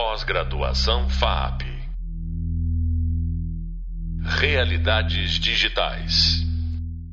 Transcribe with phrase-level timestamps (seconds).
[0.00, 1.64] Pós-graduação FAP.
[4.22, 6.36] Realidades digitais.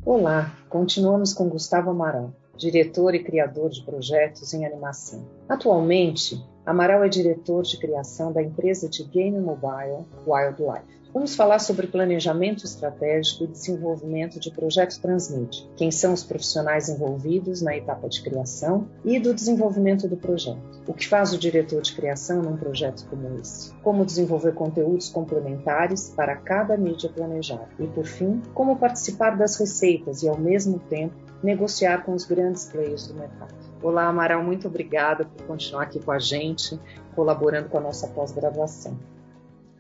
[0.06, 5.28] Olá, continuamos com Gustavo Amaral, diretor e criador de projetos em animação.
[5.50, 10.96] Atualmente, Amaral é diretor de criação da empresa de game mobile Wildlife.
[11.14, 17.62] Vamos falar sobre planejamento estratégico e desenvolvimento de projetos transmídia, quem são os profissionais envolvidos
[17.62, 20.60] na etapa de criação e do desenvolvimento do projeto.
[20.88, 23.72] O que faz o diretor de criação num projeto como esse?
[23.76, 27.70] Como desenvolver conteúdos complementares para cada mídia planejada?
[27.80, 31.14] E, por fim, como participar das receitas e, ao mesmo tempo,
[31.44, 33.54] negociar com os grandes players do mercado.
[33.86, 36.80] Olá, Amaral, muito obrigada por continuar aqui com a gente,
[37.16, 38.98] colaborando com a nossa pós-graduação.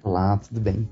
[0.03, 0.87] Olá, tudo bem?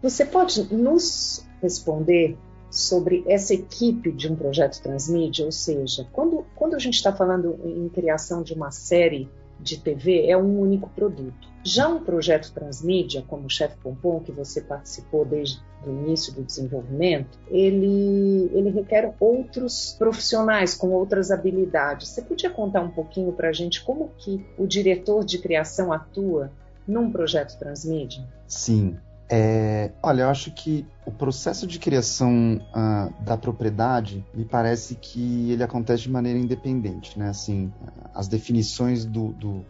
[0.00, 2.38] Você pode nos responder
[2.70, 5.44] sobre essa equipe de um projeto transmídia?
[5.44, 10.28] Ou seja, quando, quando a gente está falando em criação de uma série de TV,
[10.28, 11.48] é um único produto.
[11.64, 16.42] Já um projeto transmídia, como o Chef Pompom, que você participou desde o início do
[16.42, 22.08] desenvolvimento, ele, ele requer outros profissionais com outras habilidades.
[22.08, 26.52] Você podia contar um pouquinho para a gente como que o diretor de criação atua
[26.86, 28.22] num projeto transmídia?
[28.46, 34.96] Sim, é, olha, eu acho que o processo de criação uh, da propriedade me parece
[34.96, 37.30] que ele acontece de maneira independente, né?
[37.30, 37.72] Assim,
[38.12, 39.64] as definições do, do,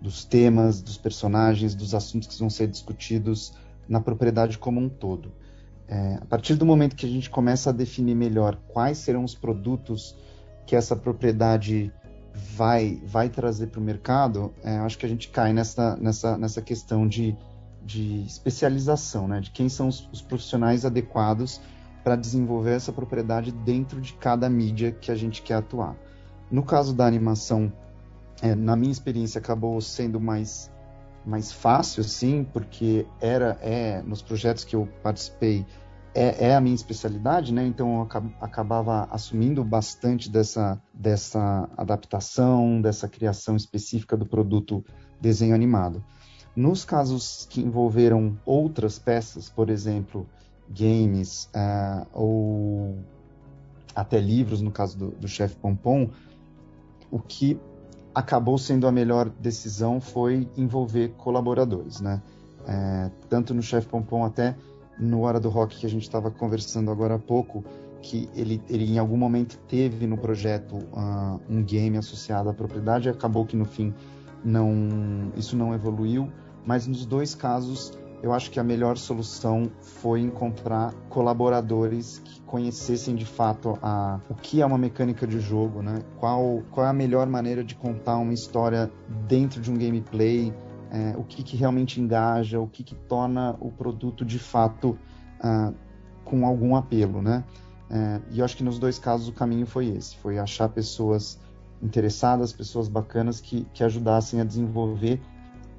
[0.00, 3.52] dos temas, dos personagens, dos assuntos que vão ser discutidos
[3.88, 5.32] na propriedade como um todo.
[5.88, 9.34] É, a partir do momento que a gente começa a definir melhor quais serão os
[9.34, 10.16] produtos
[10.66, 11.92] que essa propriedade
[12.56, 16.62] vai, vai trazer para o mercado, é, acho que a gente cai nessa, nessa, nessa
[16.62, 17.36] questão de
[17.82, 19.40] de especialização, né?
[19.40, 21.60] de quem são os, os profissionais adequados
[22.04, 25.96] para desenvolver essa propriedade dentro de cada mídia que a gente quer atuar.
[26.50, 27.72] No caso da animação,
[28.42, 30.70] é, na minha experiência, acabou sendo mais,
[31.24, 35.66] mais fácil, sim, porque era é nos projetos que eu participei
[36.14, 37.64] é, é a minha especialidade, né?
[37.66, 44.84] Então eu acabava assumindo bastante dessa, dessa adaptação, dessa criação específica do produto
[45.20, 46.04] desenho animado.
[46.56, 50.26] Nos casos que envolveram outras peças, por exemplo,
[50.68, 52.98] games uh, ou
[53.94, 56.10] até livros, no caso do, do Chef Pompom,
[57.10, 57.58] o que
[58.14, 62.22] acabou sendo a melhor decisão foi envolver colaboradores, né?
[62.66, 64.54] É, tanto no Chef Pompom até
[64.98, 67.64] no Hora do Rock que a gente estava conversando agora há pouco,
[68.02, 73.08] que ele, ele em algum momento teve no projeto uh, um game associado à propriedade,
[73.08, 73.94] acabou que no fim
[74.44, 76.30] não, isso não evoluiu,
[76.64, 77.92] mas nos dois casos
[78.22, 84.34] eu acho que a melhor solução foi encontrar colaboradores que conhecessem de fato a, o
[84.34, 86.02] que é uma mecânica de jogo, né?
[86.18, 88.90] Qual, qual é a melhor maneira de contar uma história
[89.26, 90.52] dentro de um gameplay,
[90.90, 94.98] é, o que, que, realmente engaja, o que, que, torna o produto de fato
[95.42, 95.74] uh,
[96.24, 97.44] com algum apelo, né?
[97.88, 101.38] É, e eu acho que nos dois casos o caminho foi esse, foi achar pessoas
[101.82, 105.20] interessadas, pessoas bacanas que, que ajudassem a desenvolver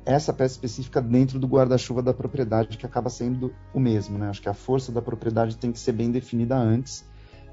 [0.05, 4.17] essa peça específica dentro do guarda-chuva da propriedade, que acaba sendo o mesmo.
[4.17, 4.29] Né?
[4.29, 7.05] Acho que a força da propriedade tem que ser bem definida antes,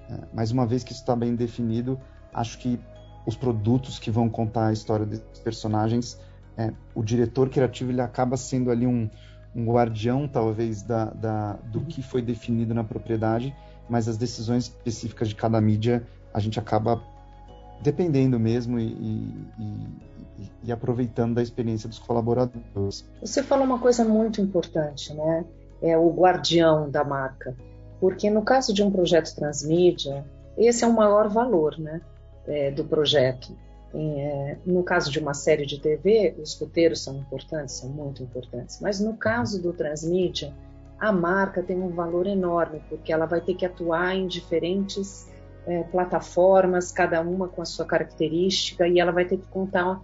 [0.08, 2.00] é, mas uma vez que isso está bem definido,
[2.32, 2.80] acho que
[3.26, 6.18] os produtos que vão contar a história desses personagens,
[6.56, 9.08] é, o diretor criativo ele acaba sendo ali um,
[9.54, 13.54] um guardião, talvez, da, da, do que foi definido na propriedade,
[13.88, 17.02] mas as decisões específicas de cada mídia a gente acaba
[17.80, 18.86] dependendo mesmo e,
[19.58, 23.08] e, e, aproveitando da experiência dos colaboradores.
[23.20, 25.44] Você falou uma coisa muito importante, né?
[25.80, 27.56] É o guardião da marca,
[28.00, 30.24] porque no caso de um projeto transmídia,
[30.56, 32.00] esse é o maior valor, né,
[32.46, 33.56] é, do projeto.
[33.94, 38.80] É, no caso de uma série de TV, os roteiros são importantes, são muito importantes.
[38.80, 40.52] Mas no caso do transmídia,
[40.98, 45.28] a marca tem um valor enorme, porque ela vai ter que atuar em diferentes
[45.66, 50.00] é, plataformas, cada uma com a sua característica, e ela vai ter que contar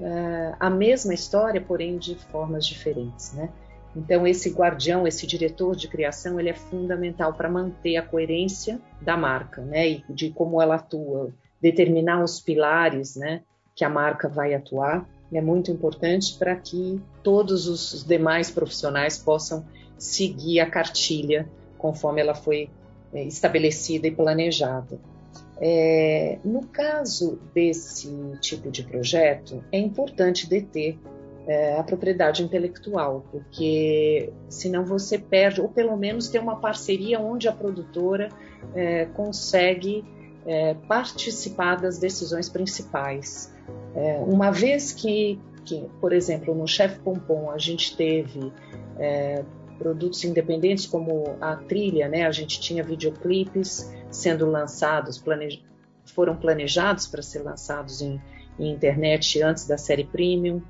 [0.00, 3.50] é, a mesma história, porém de formas diferentes, né?
[3.94, 9.16] Então esse guardião, esse diretor de criação, ele é fundamental para manter a coerência da
[9.16, 9.88] marca, né?
[9.88, 13.42] E de como ela atua, determinar os pilares, né?
[13.74, 15.06] Que a marca vai atuar
[15.36, 19.64] é muito importante para que todos os demais profissionais possam
[19.96, 22.68] seguir a cartilha conforme ela foi
[23.14, 24.98] estabelecida e planejada.
[25.60, 28.10] É, no caso desse
[28.40, 30.98] tipo de projeto, é importante deter
[31.46, 37.48] é, a propriedade intelectual, porque senão você perde, ou pelo menos ter uma parceria onde
[37.48, 38.28] a produtora
[38.74, 40.04] é, consegue
[40.46, 43.52] é, participar das decisões principais.
[43.94, 48.52] É, uma vez que que, por exemplo, no Chef Pompom a gente teve
[48.98, 49.44] é,
[49.82, 52.24] produtos independentes como a trilha, né?
[52.24, 55.60] A gente tinha videoclipes sendo lançados, planej...
[56.06, 58.20] foram planejados para ser lançados em,
[58.60, 60.62] em, internet antes da série premium.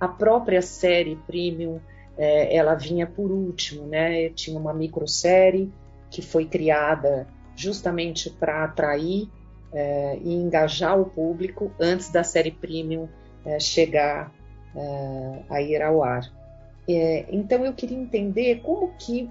[0.00, 1.78] A própria série premium,
[2.16, 4.30] é, ela vinha por último, né?
[4.30, 5.70] Tinha uma microsérie
[6.10, 9.28] que foi criada justamente para atrair
[9.74, 13.08] é, e engajar o público antes da série premium
[13.44, 14.32] é, chegar
[14.74, 16.32] é, a ir ao ar.
[16.88, 19.30] É, então eu queria entender como que,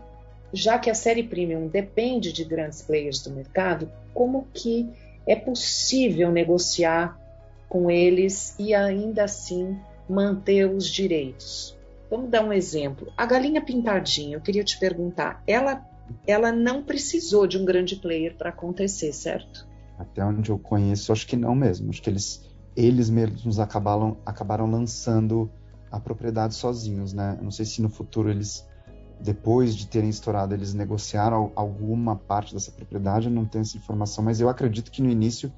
[0.51, 4.89] já que a série premium depende de grandes players do mercado, como que
[5.27, 7.19] é possível negociar
[7.69, 9.77] com eles e ainda assim
[10.07, 11.77] manter os direitos.
[12.09, 13.11] Vamos dar um exemplo.
[13.17, 15.83] A galinha pintadinha, eu queria te perguntar, ela,
[16.27, 19.67] ela não precisou de um grande player para acontecer, certo?
[19.97, 21.89] Até onde eu conheço, acho que não mesmo.
[21.89, 25.49] Acho que eles, eles mesmos acabaram, acabaram lançando
[25.93, 27.35] a propriedade sozinhos, né?
[27.37, 28.67] Eu não sei se no futuro eles,
[29.19, 34.23] depois de terem estourado, eles negociaram alguma parte dessa propriedade, eu não tenho essa informação,
[34.23, 35.53] mas eu acredito que no início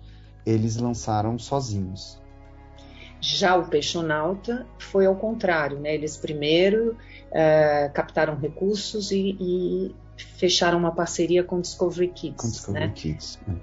[0.45, 2.21] eles lançaram sozinhos.
[3.21, 5.95] Já o Peixonauta foi ao contrário, né?
[5.95, 6.97] Eles primeiro
[7.31, 9.95] é, captaram recursos e, e,
[10.37, 12.41] fecharam uma parceria com Discovery Kids.
[12.41, 12.93] Com Discovery né?
[12.93, 13.39] Kids.
[13.47, 13.53] É.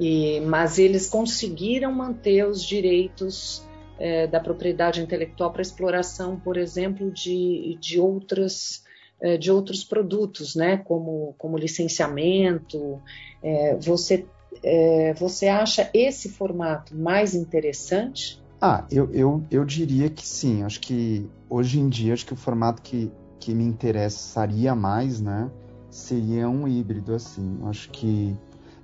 [0.00, 3.62] E, mas eles conseguiram manter os direitos
[3.98, 8.82] é, da propriedade intelectual para exploração, por exemplo, de, de, outras,
[9.20, 13.00] é, de outros produtos, né, como, como licenciamento.
[13.42, 14.26] É, você,
[14.62, 18.42] é, você acha esse formato mais interessante?
[18.60, 20.62] Ah, eu, eu, eu diria que sim.
[20.62, 25.50] Acho que hoje em dia, acho que o formato que, que me interessaria mais, né,
[25.90, 27.58] seria um híbrido, assim.
[27.64, 28.36] Acho que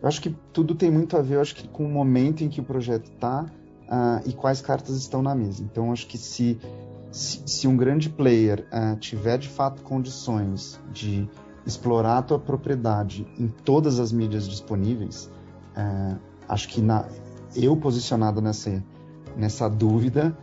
[0.02, 2.60] eu acho que tudo tem muito a ver, acho que com o momento em que
[2.60, 3.46] o projeto está
[3.90, 5.62] uh, e quais cartas estão na mesa.
[5.62, 6.58] Então, acho que se,
[7.10, 11.28] se, se um grande player uh, tiver de fato condições de
[11.66, 15.30] explorar a tua propriedade em todas as mídias disponíveis,
[15.76, 17.06] uh, acho que na,
[17.54, 18.82] eu posicionado nessa,
[19.36, 20.36] nessa dúvida,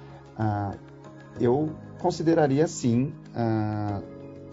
[1.39, 3.13] eu consideraria sim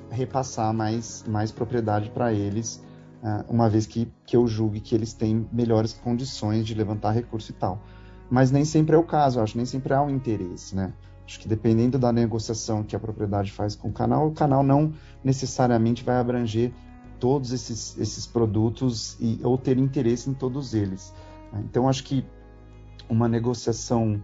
[0.08, 2.82] repassar mais, mais propriedade para eles,
[3.48, 7.54] uma vez que, que eu julgue que eles têm melhores condições de levantar recurso e
[7.54, 7.82] tal
[8.30, 10.92] mas nem sempre é o caso, acho, nem sempre há um interesse, né?
[11.26, 14.92] Acho que dependendo da negociação que a propriedade faz com o canal, o canal não
[15.22, 16.72] necessariamente vai abranger
[17.18, 21.14] todos esses, esses produtos e, ou ter interesse em todos eles.
[21.52, 21.62] Né?
[21.64, 22.26] Então, acho que
[23.08, 24.22] uma negociação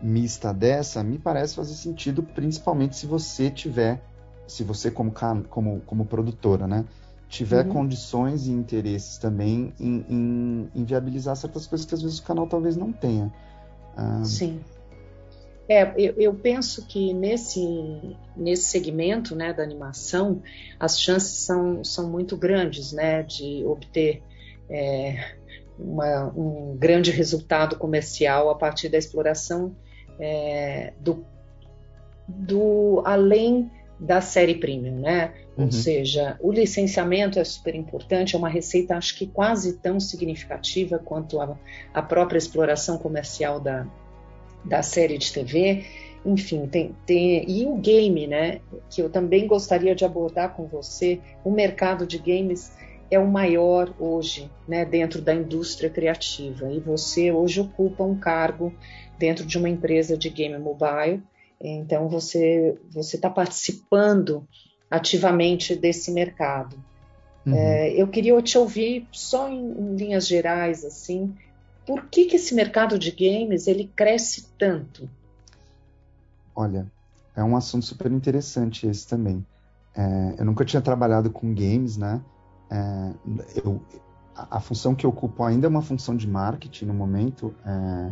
[0.00, 4.04] mista dessa me parece fazer sentido, principalmente se você tiver,
[4.46, 5.12] se você como,
[5.48, 6.84] como, como produtora, né?
[7.28, 7.72] Tiver uhum.
[7.72, 12.46] condições e interesses também em, em, em, viabilizar certas coisas que às vezes o canal
[12.46, 13.32] talvez não tenha.
[13.96, 14.60] Ah, Sim.
[15.68, 20.42] É, eu, eu, penso que nesse, nesse segmento né, da animação,
[20.80, 24.22] as chances são, são muito grandes né, de obter
[24.70, 25.34] é,
[25.78, 29.76] uma, um grande resultado comercial a partir da exploração
[30.18, 31.22] é, do,
[32.26, 35.32] do além da série premium, né?
[35.56, 35.64] Uhum.
[35.64, 40.98] Ou seja, o licenciamento é super importante, é uma receita acho que quase tão significativa
[40.98, 41.58] quanto a,
[41.92, 43.86] a própria exploração comercial da,
[44.64, 45.84] da série de TV.
[46.24, 48.60] Enfim, tem, tem, e o game, né?
[48.90, 51.20] Que eu também gostaria de abordar com você.
[51.44, 52.72] O mercado de games
[53.10, 54.84] é o maior hoje, né?
[54.84, 56.70] Dentro da indústria criativa.
[56.70, 58.72] E você hoje ocupa um cargo
[59.18, 61.22] dentro de uma empresa de game mobile
[61.60, 64.46] então você você está participando
[64.90, 66.76] ativamente desse mercado.
[67.46, 67.54] Uhum.
[67.54, 71.34] É, eu queria te ouvir só em, em, linhas gerais assim,
[71.86, 75.08] por que, que esse mercado de games ele cresce tanto?
[76.54, 76.90] Olha,
[77.34, 79.44] é um assunto super interessante esse também.
[79.96, 82.20] É, eu nunca tinha trabalhado com games, né?
[82.70, 83.12] É,
[83.64, 83.80] eu,
[84.34, 87.54] a, a, função que eu ocupo ainda é uma função de marketing no momento.
[87.64, 88.10] É,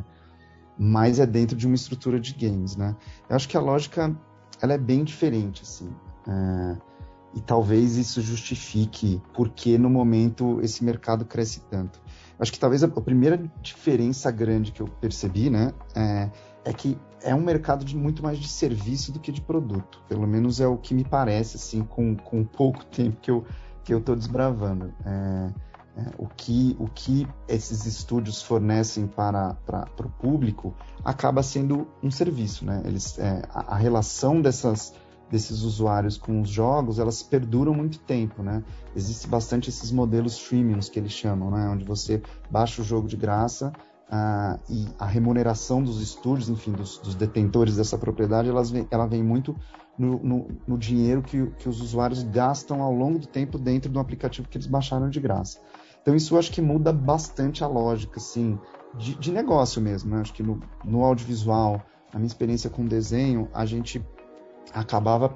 [0.78, 2.96] mas é dentro de uma estrutura de games, né?
[3.28, 4.14] Eu acho que a lógica
[4.60, 5.90] ela é bem diferente, assim.
[6.28, 6.76] É,
[7.34, 12.00] e talvez isso justifique por que no momento esse mercado cresce tanto.
[12.38, 16.30] Eu acho que talvez a, a, primeira diferença grande que eu percebi, né, é,
[16.64, 20.02] é, que é um mercado de muito mais de serviço do que de produto.
[20.08, 23.44] Pelo menos é o que me parece, assim, com, com pouco tempo que eu
[23.86, 24.92] que eu estou desbravando.
[25.04, 25.52] É,
[25.96, 31.88] é, o, que, o que esses estúdios fornecem para, para, para o público acaba sendo
[32.02, 32.66] um serviço.
[32.66, 32.82] Né?
[32.84, 34.92] Eles, é, a, a, relação dessas,
[35.30, 38.42] desses usuários com os jogos, elas perduram muito tempo.
[38.42, 38.62] Né?
[38.94, 41.66] Existe bastante esses modelos freemiums que eles chamam, né?
[41.68, 43.72] onde você baixa o jogo de graça
[44.08, 49.06] uh, e a remuneração dos estúdios, enfim, dos, dos detentores dessa propriedade, elas vem, ela
[49.06, 49.56] vem muito
[49.98, 53.98] no, no, no dinheiro que, que, os usuários gastam ao longo do tempo dentro do
[53.98, 55.58] aplicativo que eles baixaram de graça.
[56.06, 58.56] Então isso acho que muda bastante a lógica, assim,
[58.94, 60.14] de, de negócio mesmo.
[60.14, 60.20] Né?
[60.20, 61.82] Acho que no, no audiovisual,
[62.12, 64.00] a minha experiência com desenho, a gente
[64.72, 65.34] acabava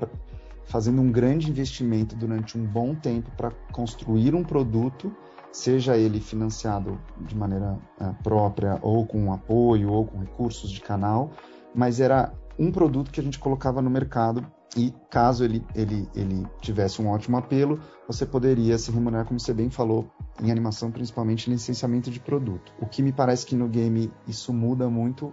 [0.67, 5.13] fazendo um grande investimento durante um bom tempo para construir um produto,
[5.51, 11.33] seja ele financiado de maneira uh, própria, ou com apoio, ou com recursos de canal,
[11.75, 14.47] mas era um produto que a gente colocava no mercado
[14.77, 19.53] e caso ele, ele, ele tivesse um ótimo apelo, você poderia se remunerar, como você
[19.53, 20.09] bem falou,
[20.41, 22.73] em animação, principalmente licenciamento de produto.
[22.81, 25.33] O que me parece que no game isso muda muito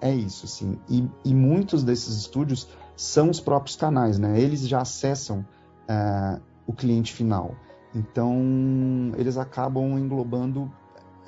[0.00, 0.78] é isso, assim.
[0.88, 4.40] E, e muitos desses estúdios são os próprios canais, né?
[4.40, 7.54] Eles já acessam uh, o cliente final.
[7.94, 10.72] Então, eles acabam englobando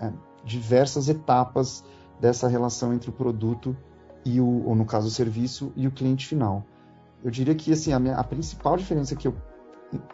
[0.01, 0.13] uh,
[0.45, 1.85] diversas etapas
[2.21, 3.77] dessa relação entre o produto
[4.25, 6.65] e o, ou no caso, o serviço e o cliente final.
[7.25, 9.35] Eu diria que, assim, a, minha, a principal diferença que eu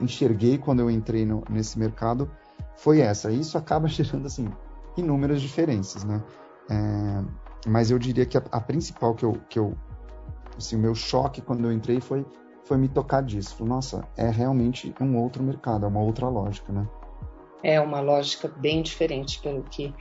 [0.00, 2.30] enxerguei quando eu entrei no, nesse mercado
[2.76, 3.30] foi essa.
[3.30, 4.48] E isso acaba gerando, assim,
[4.96, 6.22] inúmeras diferenças, né?
[6.70, 7.24] É,
[7.66, 9.74] mas eu diria que a, a, principal que eu, que eu
[10.56, 12.26] assim, o meu choque quando eu entrei foi,
[12.64, 13.56] foi me tocar disso.
[13.56, 16.86] Falei, Nossa, é realmente um outro mercado, é uma outra lógica, né?
[17.62, 19.92] É uma lógica bem diferente pelo que,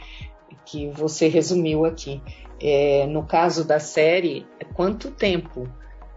[0.65, 2.21] que você resumiu aqui.
[2.59, 4.45] É, no caso da série,
[4.75, 5.67] quanto tempo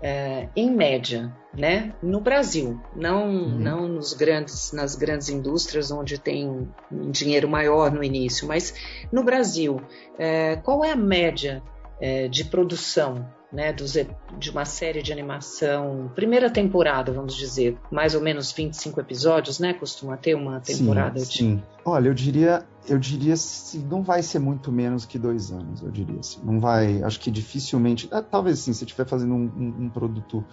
[0.02, 1.94] é, em média, né?
[2.02, 3.58] No Brasil, não, uhum.
[3.58, 6.48] não nos grandes, nas grandes indústrias onde tem
[6.90, 8.74] um dinheiro maior no início, mas
[9.12, 9.80] no Brasil,
[10.18, 11.62] é, qual é a média
[12.00, 13.94] é, de produção né, dos,
[14.38, 19.74] de uma série de animação, primeira temporada, vamos dizer, mais ou menos 25 episódios, né?
[19.74, 21.38] Costuma ter uma temporada sim, de.
[21.38, 21.62] Sim.
[21.84, 25.90] Olha, eu diria, eu diria se não vai ser muito menos que dois anos, eu
[25.90, 26.40] diria assim.
[26.44, 28.08] Não vai, acho que dificilmente.
[28.12, 30.44] É, talvez sim, se estiver fazendo um, um, um, produto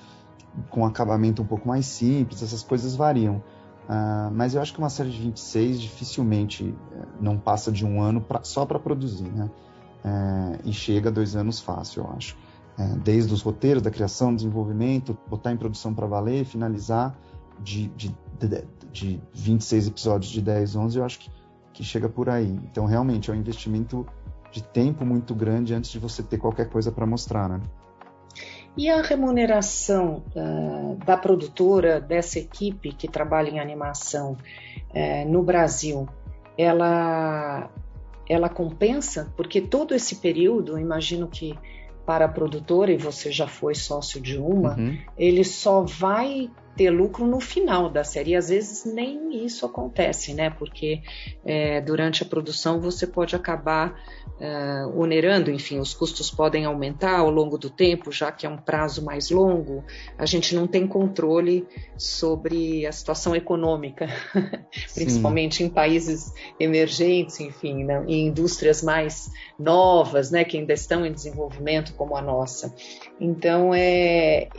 [0.70, 3.44] com acabamento um pouco mais simples, essas coisas variam.
[3.88, 8.02] Uh, mas eu acho que uma série de 26 dificilmente uh, não passa de um
[8.02, 9.50] ano pra, só para produzir, né?
[10.04, 12.47] Uh, e chega a dois anos fácil, eu acho é,
[13.04, 17.18] desde os roteiros, da criação, desenvolvimento, botar em produção para valer, finalizar
[17.60, 21.32] de, de, de, de 26 episódios de 10, 11, eu acho que,
[21.74, 22.60] que chega por aí.
[22.70, 24.06] Então, realmente, é um investimento
[24.52, 27.62] de tempo muito grande antes de você ter qualquer coisa para mostrar, né?
[28.76, 36.08] E a remuneração uh, da produtora, dessa equipe que trabalha em animação uh, no Brasil,
[36.56, 37.72] ela,
[38.30, 39.34] ela compensa?
[39.36, 41.58] Porque todo esse período, imagino que
[42.08, 44.98] para a produtora, e você já foi sócio de uma, uhum.
[45.18, 48.32] ele só vai ter lucro no final da série.
[48.32, 50.50] E às vezes nem isso acontece, né?
[50.50, 51.02] Porque
[51.44, 54.00] é, durante a produção você pode acabar
[54.40, 58.58] é, onerando, enfim, os custos podem aumentar ao longo do tempo, já que é um
[58.58, 59.84] prazo mais longo.
[60.18, 61.68] A gente não tem controle
[61.98, 64.08] sobre a situação econômica,
[64.94, 68.04] principalmente em países emergentes, enfim, né?
[68.08, 70.44] em indústrias mais novas, né?
[70.44, 72.74] Que ainda estão em desenvolvimento, como a nossa.
[73.20, 74.50] Então, é,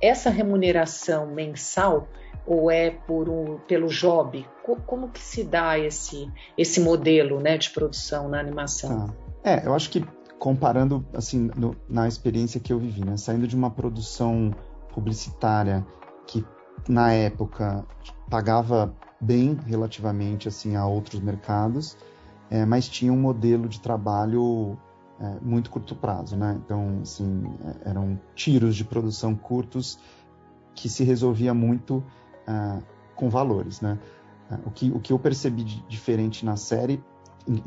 [0.00, 2.08] essa remuneração mensal
[2.48, 4.44] ou é por um, pelo job?
[4.86, 9.10] Como que se dá esse, esse modelo né, de produção na animação?
[9.10, 10.04] Ah, é, eu acho que
[10.38, 14.54] comparando assim no, na experiência que eu vivi, né, saindo de uma produção
[14.92, 15.84] publicitária
[16.26, 16.44] que
[16.88, 17.84] na época
[18.30, 21.96] pagava bem relativamente assim a outros mercados,
[22.50, 24.78] é, mas tinha um modelo de trabalho
[25.20, 26.60] é, muito curto prazo, né?
[26.64, 29.98] Então, assim, é, eram tiros de produção curtos
[30.74, 32.04] que se resolvia muito
[32.46, 32.80] uh,
[33.16, 33.98] com valores, né?
[34.48, 37.02] Uh, o, que, o que eu percebi de diferente na série,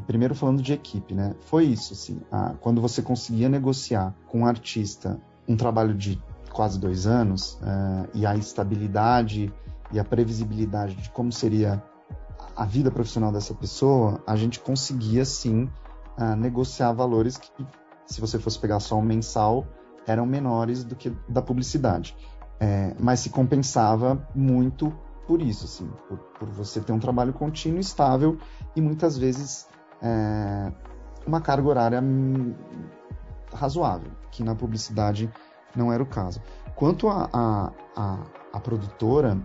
[0.08, 1.36] primeiro falando de equipe, né?
[1.42, 6.22] Foi isso, assim, uh, quando você conseguia negociar com um artista um trabalho de
[6.54, 7.58] quase dois anos
[8.14, 9.52] e a estabilidade
[9.92, 11.82] e a previsibilidade de como seria
[12.56, 15.70] a vida profissional dessa pessoa, a gente conseguia sim
[16.18, 17.50] uh, negociar valores que,
[18.06, 19.66] se você fosse pegar só um mensal,
[20.06, 22.16] eram menores do que da publicidade.
[22.60, 24.94] É, mas se compensava muito
[25.26, 28.38] por isso, assim, por, por, você ter um trabalho contínuo, estável
[28.76, 29.68] e muitas vezes
[30.02, 30.72] é,
[31.26, 32.04] uma carga horária
[33.54, 35.32] razoável, que na publicidade
[35.76, 36.42] não era o caso.
[36.76, 38.20] Quanto a, a, a,
[38.54, 39.38] a produtora,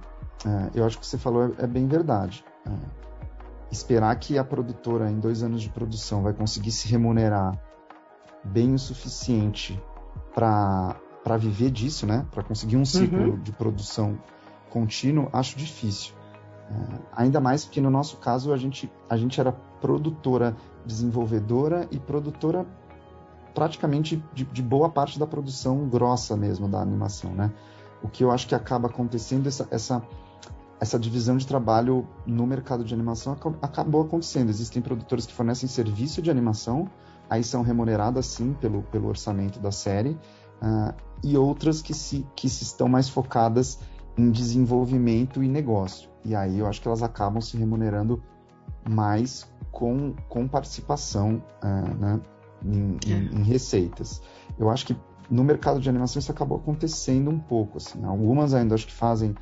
[0.45, 2.45] é, eu acho que você falou é, é bem verdade.
[2.67, 2.71] É,
[3.71, 7.59] esperar que a produtora, em dois anos de produção, vai conseguir se remunerar
[8.45, 9.81] bem o suficiente
[10.35, 12.25] para viver disso, né?
[12.31, 13.41] Para conseguir um ciclo uhum.
[13.41, 14.19] de produção
[14.71, 16.15] contínuo, acho difícil.
[16.71, 21.99] É, ainda mais porque no nosso caso a gente, a gente era produtora, desenvolvedora e
[21.99, 22.67] produtora
[23.55, 27.51] praticamente de, de, boa parte da produção grossa mesmo da animação, né?
[28.03, 30.03] O que eu acho que acaba acontecendo, essa, essa,
[30.79, 34.51] essa divisão de trabalho no mercado de animação acabou acontecendo.
[34.51, 36.91] Existem produtores que fornecem serviço de animação,
[37.31, 40.11] aí são remuneradas sim pelo, pelo orçamento da série,
[40.61, 40.95] uh,
[41.25, 43.79] e outras que se, que se estão mais focadas
[44.19, 46.11] em desenvolvimento e negócio.
[46.27, 48.21] E aí eu acho que elas acabam se remunerando
[48.89, 52.21] mais com, com participação uh, né,
[52.65, 53.17] em, em, é.
[53.17, 54.21] em, receitas.
[54.59, 54.97] Eu acho que
[55.31, 57.79] no mercado de animação isso acabou acontecendo um pouco.
[57.79, 58.05] Assim.
[58.05, 59.37] Algumas ainda acho que fazem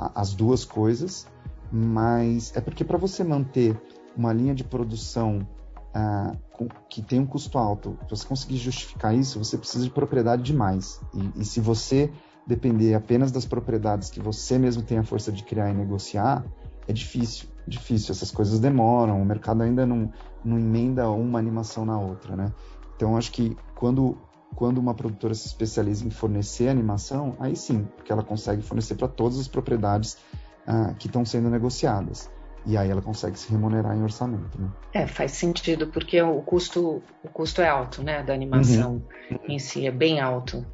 [0.00, 1.28] a, as duas coisas,
[1.70, 3.80] mas é porque para você manter
[4.16, 5.46] uma linha de produção
[5.94, 9.90] uh, com, que tem um custo alto, para você conseguir justificar isso, você precisa de
[9.90, 11.00] propriedade demais.
[11.14, 12.12] E, e se você
[12.46, 16.44] depender apenas das propriedades que você mesmo tem a força de criar e negociar,
[16.88, 18.12] é difícil, difícil.
[18.12, 20.12] Essas coisas demoram, o mercado ainda não,
[20.44, 22.52] não emenda uma animação na outra, né?
[22.96, 24.18] Então, acho que quando,
[24.54, 29.08] quando uma produtora se especializa em fornecer animação, aí sim, porque ela consegue fornecer para
[29.08, 30.18] todas as propriedades
[30.66, 32.30] uh, que estão sendo negociadas.
[32.66, 34.68] E aí ela consegue se remunerar em orçamento, né?
[34.92, 39.38] É, faz sentido, porque o custo, o custo é alto, né, da animação uhum.
[39.48, 40.66] em si, é bem alto.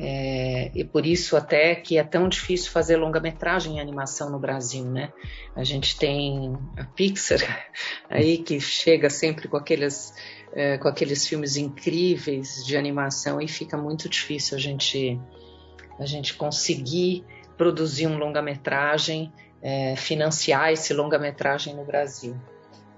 [0.00, 4.84] É, e por isso até que é tão difícil fazer longa-metragem em animação no Brasil,
[4.84, 5.12] né?
[5.56, 7.40] A gente tem a Pixar
[8.08, 10.14] aí que chega sempre com aqueles,
[10.52, 15.20] é, com aqueles filmes incríveis de animação e fica muito difícil a gente,
[15.98, 17.24] a gente conseguir
[17.56, 22.36] produzir um longa-metragem, é, financiar esse longa-metragem no Brasil.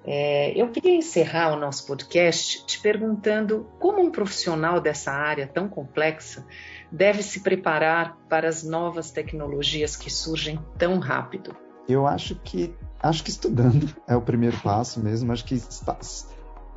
[0.04, 5.68] É, eu queria encerrar o nosso podcast te perguntando como um profissional dessa área tão
[5.68, 6.46] complexa
[6.90, 11.54] deve se preparar para as novas tecnologias que surgem tão rápido?
[11.88, 15.32] Eu acho que acho que estudando é o primeiro passo mesmo.
[15.32, 15.98] Acho que está,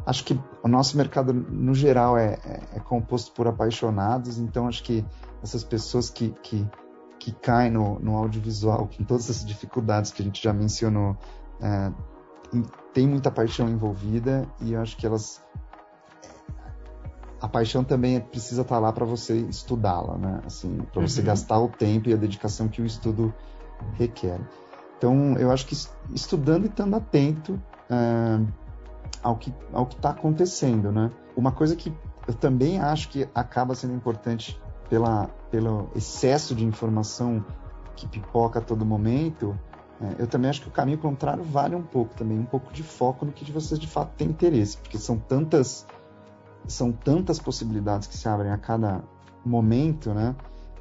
[0.05, 4.37] acho que o nosso mercado no geral é, é, é, composto por apaixonados.
[4.37, 5.05] Então acho que
[5.41, 6.65] essas pessoas que, que,
[7.23, 11.15] que caem no, no audiovisual com todas as dificuldades que a gente já mencionou
[11.61, 11.89] é,
[12.93, 15.41] tem muita paixão envolvida e eu acho que elas
[17.41, 20.41] a paixão também precisa estar lá para você estudá-la, né?
[20.45, 21.25] Assim, para você uhum.
[21.25, 23.33] gastar o tempo e a dedicação que o estudo
[23.95, 24.39] requer.
[24.97, 25.75] Então, eu acho que
[26.13, 27.53] estudando e estando atento
[27.89, 28.47] uh,
[29.21, 31.11] ao que ao que está acontecendo, né?
[31.35, 31.93] Uma coisa que
[32.25, 34.57] eu também acho que acaba sendo importante
[34.93, 37.43] pela pelo excesso de informação
[37.95, 39.57] que pipoca a todo momento,
[39.99, 42.83] é, eu também acho que o caminho contrário vale um pouco também, um pouco de
[42.83, 45.87] foco no que você de fato tem interesse, porque são tantas
[46.67, 49.03] são tantas possibilidades que se abrem a cada
[49.43, 50.35] momento, né?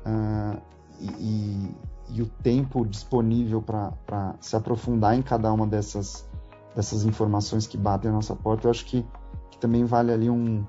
[0.07, 0.61] Uh,
[1.01, 1.75] e,
[2.11, 6.29] e, o tempo disponível para se aprofundar em cada uma dessas,
[6.77, 9.05] dessas informações que batem a nossa porta, eu acho que,
[9.51, 10.65] que também vale ali um,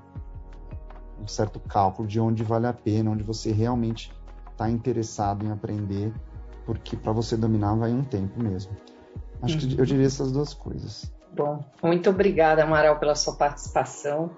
[1.20, 4.12] um certo cálculo de onde vale a pena, onde você realmente
[4.50, 6.12] está interessado em aprender,
[6.64, 8.72] porque para você dominar vai um tempo mesmo.
[9.42, 9.68] Acho uhum.
[9.68, 11.12] que eu diria essas duas coisas.
[11.32, 14.30] Bom, muito obrigada, Amaral, pela sua participação.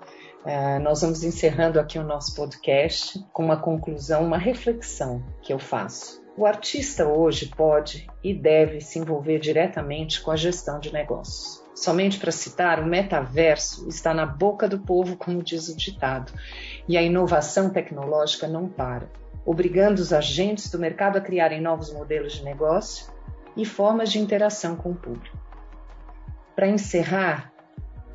[0.45, 5.59] Uh, nós vamos encerrando aqui o nosso podcast com uma conclusão, uma reflexão que eu
[5.59, 6.25] faço.
[6.37, 11.66] O artista hoje pode e deve se envolver diretamente com a gestão de negócios.
[11.77, 16.33] Somente para citar, o metaverso está na boca do povo, como diz o ditado,
[16.89, 19.11] e a inovação tecnológica não para,
[19.45, 23.13] obrigando os agentes do mercado a criarem novos modelos de negócio
[23.55, 25.37] e formas de interação com o público.
[26.55, 27.53] Para encerrar,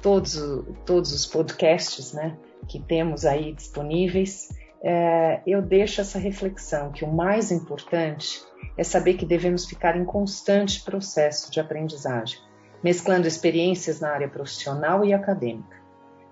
[0.02, 0.36] todos,
[0.84, 2.36] todos os podcasts né,
[2.68, 4.50] que temos aí disponíveis,
[4.84, 8.42] é, eu deixo essa reflexão que o mais importante
[8.76, 12.40] é saber que devemos ficar em constante processo de aprendizagem,
[12.84, 15.82] mesclando experiências na área profissional e acadêmica.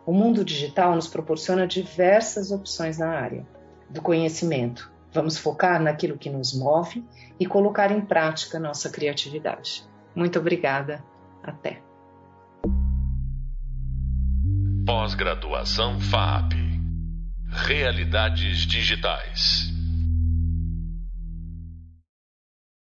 [0.06, 3.46] O mundo digital nos proporciona diversas opções na área
[3.90, 4.92] do conhecimento.
[5.14, 7.04] Vamos focar naquilo que nos move
[7.40, 9.84] e colocar em prática nossa criatividade.
[10.16, 11.04] Muito obrigada.
[11.44, 11.82] Até.
[14.86, 16.54] Pós-graduação FAP.
[17.52, 19.79] Realidades digitais.